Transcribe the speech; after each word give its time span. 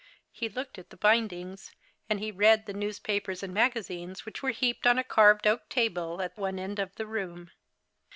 He 0.31 0.49
looked 0.49 0.79
at 0.79 0.89
the 0.89 0.97
bindings; 0.97 1.75
and 2.09 2.19
he 2.19 2.31
read 2.31 2.65
tlie 2.65 2.73
newspapers 2.73 3.43
and 3.43 3.53
magazines 3.53 4.25
which 4.25 4.41
were 4.41 4.49
heaped 4.49 4.87
on 4.87 4.97
a 4.97 5.03
carved 5.03 5.45
oak 5.45 5.69
table 5.69 6.23
at 6.23 6.35
one 6.35 6.57
end 6.57 6.79
of 6.79 6.95
the 6.95 7.05
room. 7.05 7.51